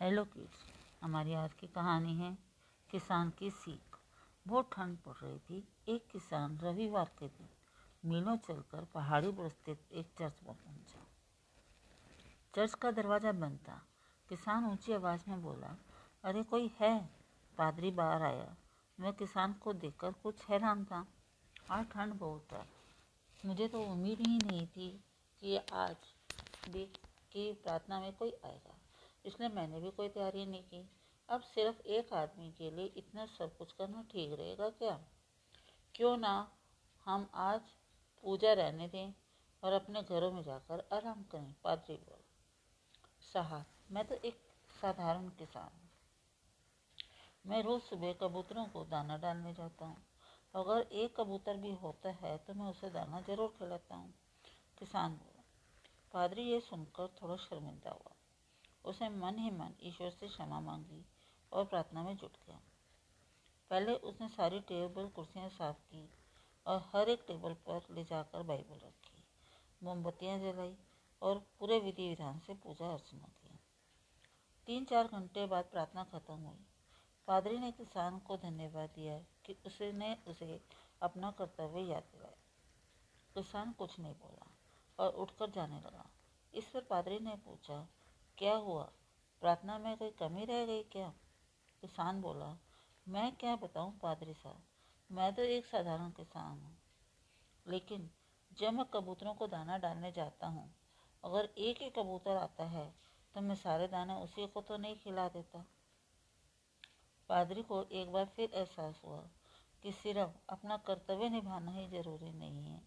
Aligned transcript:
Hello 0.00 0.24
kids, 0.24 0.56
हमारी 1.02 1.34
आज 1.34 1.54
की 1.54 1.66
कहानी 1.66 2.14
है 2.14 2.38
किसान 2.90 3.30
की 3.30 3.50
सीख। 3.50 3.96
बहुत 4.46 4.70
ठंड 4.72 4.98
पड़ 4.98 5.14
रही 5.22 5.38
थी 5.38 5.68
एक 5.88 6.06
किसान 6.12 6.58
रविवार 6.58 7.10
के 7.18 7.28
दिन 7.28 7.48
मीलों 8.04 8.36
चलकर 8.36 8.84
पहाड़ी 8.84 9.28
पर 9.28 9.48
स्थित 9.48 9.80
एक 9.92 10.06
चर्च 10.18 10.34
पर 10.34 10.52
पहुँचा। 10.52 11.06
चर्च 12.54 12.74
का 12.74 12.90
दरवाज़ा 12.90 13.32
बंद 13.32 13.58
था। 13.68 13.86
किसान 14.28 14.64
ऊँची 14.64 14.92
आवाज़ 14.92 15.20
में 15.28 15.42
बोला, 15.42 15.76
अरे 16.24 16.42
कोई 16.42 16.70
है? 16.80 17.10
पादरी 17.58 17.90
बाहर 17.90 18.22
आया। 18.22 18.56
मैं 19.00 19.12
किसान 19.12 19.52
को 19.52 19.72
देखकर 19.72 20.12
कुछ 20.12 20.48
हैरान 20.48 20.84
था। 20.84 21.06
आज 21.70 21.86
ठंड 21.86 22.14
बहुत 22.14 22.52
है। 22.52 22.66
मुझे 23.46 23.68
तो 23.68 23.82
उम्मीद 23.82 24.18
ही 24.20 24.38
नहीं 24.38 24.66
थी 24.66 25.04
कि 25.40 25.56
आज 25.56 25.96
भी 26.70 26.86
की 27.32 27.52
प्रार्थना 27.52 28.00
में 28.00 28.12
कोई 28.16 28.32
आएगा। 28.44 28.78
इसलिए 29.26 29.48
मैंने 29.48 29.80
भी 29.80 29.90
कोई 29.90 30.08
तैयारी 30.08 30.46
नहीं 30.46 30.62
की। 30.62 30.90
अब 31.28 31.40
सिर्फ़ 31.40 31.80
एक 31.80 32.12
आदमी 32.12 32.52
के 32.52 32.70
लिए 32.70 32.84
इतना 32.84 33.26
सब 33.26 33.56
कुछ 33.56 33.72
करना 33.72 34.02
ठीक 34.02 34.32
रहेगा 34.32 34.68
क्या? 34.70 35.00
क्यों 35.94 36.16
ना 36.16 36.52
हम 37.06 37.30
आज 37.34 37.60
पूजा 38.24 38.52
रहने 38.52 38.88
दें 38.88 39.12
और 39.62 39.72
अपने 39.72 40.02
घरों 40.02 40.32
में 40.32 40.42
जाकर 40.42 40.88
आराम 40.92 41.22
करें 41.22 41.54
पादरी 41.64 41.96
बोल। 41.96 42.22
साहब, 43.32 43.64
मैं 43.90 44.04
तो 44.06 44.14
एक 44.14 44.40
साधारण 44.82 45.28
किसान 45.28 45.70
हूँ। 45.74 45.90
मैं 47.46 47.62
रोज़ 47.62 47.82
सुबह 47.82 48.12
कबूतरों 48.12 48.66
को 48.66 48.84
दाना 48.84 49.16
डालने 49.16 49.54
जाता 49.54 49.84
हूँ। 49.84 49.96
अगर 50.54 50.88
एक 50.92 51.20
कबूतर 51.20 51.56
भी 51.56 51.72
होता 51.74 52.10
है 52.10 52.36
तो 52.38 52.54
मैं 52.54 52.70
उसे 52.70 52.90
दाना 52.90 53.20
ज़रूर 53.20 53.48
खिलाता 53.48 53.94
हूँ। 53.94 54.14
किसान 54.78 55.12
बोला, 55.12 55.42
पादरी 56.12 56.42
ये 56.42 56.60
सुनकर 56.60 57.08
थोड़ा 57.22 57.36
शर्मिंदा 57.36 57.90
हुआ। 57.90 58.14
उसने 58.86 59.08
मन 59.08 59.38
ही 59.38 59.50
मन 59.50 59.74
ईश्वर 59.82 60.10
से 60.10 60.28
क्षमा 60.28 60.60
मांगी 60.60 61.04
और 61.52 61.64
प्रार्थना 61.64 62.02
में 62.02 62.16
जुट 62.16 62.36
गया। 62.46 62.60
पहले 63.70 63.92
उसने 63.92 64.28
सारी 64.28 64.60
टेबल 64.60 65.08
कुर्सियाँ 65.08 65.48
साफ़ 65.48 65.76
की 65.76 66.10
और 66.66 66.90
हर 66.94 67.08
एक 67.08 67.24
टेबल 67.28 67.54
पर 67.54 67.86
ले 67.90 68.04
जाकर 68.04 68.42
बाइबल 68.42 68.76
रखी, 68.76 69.24
मोमबत्तियाँ 69.82 70.38
जलाई 70.38 70.76
और 71.22 71.38
पूरे 71.58 71.78
विधि 71.78 72.08
विधान 72.08 72.38
से 72.38 72.54
पूजा 72.54 72.92
अर्चना 72.92 73.26
की। 73.26 73.58
तीन 74.66 74.84
चार 74.84 75.06
घंटे 75.06 75.46
बाद 75.46 75.64
प्रार्थना 75.64 76.04
खत्म 76.04 76.34
हुई। 76.34 76.66
पादरी 77.28 77.58
ने 77.58 77.72
किसान 77.72 78.18
को 78.18 78.36
धन्यवाद 78.36 78.90
दिया 78.90 79.18
कि 79.44 79.56
उसने 79.66 80.16
उसे 80.26 80.60
अपना 81.02 81.30
कर्तव्य 81.30 81.80
याद 81.80 82.02
दिलाया। 82.02 82.36
किसान 83.34 83.72
कुछ 83.72 83.98
नहीं 84.00 84.14
बोला 84.14 84.46
और 84.98 85.10
उठकर 85.14 85.50
जाने 85.50 85.76
लगा। 85.76 86.10
इस 86.54 86.68
पर 86.68 86.80
पादरी 86.80 87.18
ने 87.18 87.36
पूछा 87.36 87.88
क्या 88.38 88.54
हुआ? 88.54 88.82
प्रार्थना 89.42 89.78
में 89.78 89.96
कोई 89.96 90.10
कमी 90.10 90.44
रह 90.44 90.64
गई 90.66 90.82
क्या? 90.82 91.08
किसान 91.82 92.20
बोला, 92.20 92.56
मैं 93.08 93.36
क्या 93.36 93.56
बताऊँ 93.56 93.98
पादरी 93.98 94.34
साहब? 94.34 94.62
मैं 95.10 95.34
तो 95.34 95.42
एक 95.42 95.66
साधारण 95.66 96.10
किसान 96.10 96.58
हूँ। 96.60 96.76
लेकिन 97.66 98.10
जब 98.52 98.72
मैं 98.72 98.84
कबूतरों 98.84 99.34
को 99.34 99.46
दाना 99.46 99.78
डालने 99.78 100.12
जाता 100.12 100.46
हूँ, 100.46 100.74
अगर 101.24 101.48
एक 101.58 101.82
ही 101.82 101.90
कबूतर 101.90 102.36
आता 102.36 102.64
है 102.64 102.94
तो 103.34 103.40
मैं 103.40 103.54
सारे 103.54 103.88
दाने 103.88 104.14
उसी 104.14 104.46
को 104.46 104.60
तो 104.60 104.76
नहीं 104.76 104.96
खिला 104.96 105.28
देता। 105.28 105.64
पादरी 107.28 107.62
को 107.62 107.82
एक 107.92 108.12
बार 108.12 108.24
फिर 108.26 108.50
एहसास 108.54 109.00
हुआ 109.04 109.20
कि 109.82 109.92
सिर्फ़ 109.92 110.30
अपना 110.48 110.76
कर्तव्य 110.76 111.28
निभाना 111.28 111.72
ही 111.72 111.86
ज़रूरी 111.88 112.32
नहीं 112.32 112.64
है, 112.64 112.82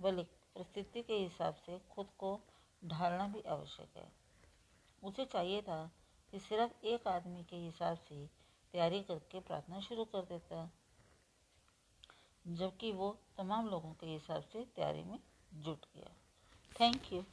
बल्कि 0.00 0.22
परिस्थिति 0.54 1.02
के 1.02 1.14
हिसाब 1.14 1.54
से 1.54 1.78
खुद 1.90 2.06
को 2.18 2.40
ढालना 2.84 3.26
भी 3.28 3.40
आवश्यक 3.40 3.96
है। 3.96 4.27
उसे 5.02 5.24
चाहिए 5.24 5.62
था 5.62 5.90
कि 6.32 6.38
सिर्फ़ 6.38 6.86
एक 6.86 7.06
आदमी 7.08 7.42
के 7.42 7.56
हिसाब 7.56 7.96
से 7.98 8.26
तैयारी 8.74 9.02
करके 9.02 9.40
प्रार्थना 9.40 9.80
शुरू 9.80 10.04
कर 10.04 10.22
देता, 10.22 10.70
जबकि 12.44 12.92
वो 12.92 13.16
तमाम 13.36 13.68
लोगों 13.68 13.92
के 13.92 14.06
हिसाब 14.06 14.42
से 14.42 14.64
तैयारी 14.76 15.02
में 15.02 15.18
जुट 15.54 15.86
गया। 15.96 16.14
Thank 16.80 17.12
you 17.12 17.24